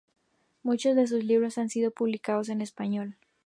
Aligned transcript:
Muchos 0.63 0.95
de 0.95 1.05
sus 1.05 1.23
libros 1.23 1.59
han 1.59 1.69
sido 1.69 1.91
publicados 1.91 2.49
en 2.49 2.61
español. 2.61 3.17